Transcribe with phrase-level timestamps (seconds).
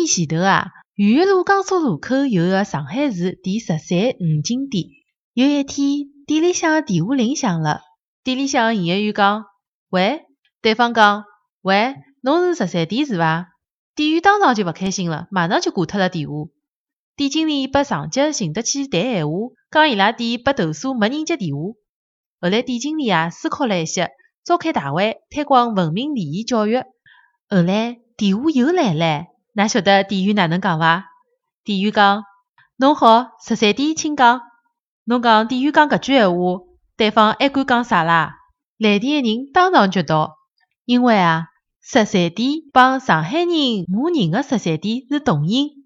[0.00, 4.86] 年前头啊，豫园路江苏路口有个上海市第十三五金店。
[5.34, 7.82] 有一天，店里向个电话铃响了，
[8.24, 9.44] 店里向个营业员讲
[9.90, 10.22] ：“喂。”
[10.62, 11.24] 对方讲
[11.60, 13.48] ：“喂，侬是十三店是伐？”
[13.94, 16.34] 店员当场就勿开心了，马上就挂脱了电话。
[17.14, 19.32] 店经理拨上级寻得去谈闲话，
[19.70, 21.60] 讲伊拉店被投诉没人接电话。
[22.40, 24.08] 后来店经理啊思考了一些，
[24.44, 26.78] 召开大会推广文明礼仪教育。
[27.50, 29.26] 后来电话又来了，
[29.60, 31.04] 㑚晓得店员哪能讲伐？
[31.64, 32.24] 店员讲
[32.80, 34.40] ：“侬好，十三点，请讲。”
[35.04, 36.62] 侬讲店员讲搿句闲话，
[36.96, 38.36] 对方还敢讲啥啦？
[38.78, 40.38] 来电的人当场绝倒。
[40.86, 41.48] 因为啊，
[41.82, 45.79] 十三点帮上海人骂人的十三点是同音。